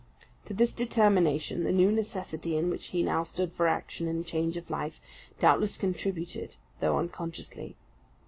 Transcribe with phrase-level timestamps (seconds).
[0.45, 4.57] To this determination, the new necessity in which he now stood for action and change
[4.57, 4.99] of life,
[5.37, 7.75] doubtless contributed, though unconsciously.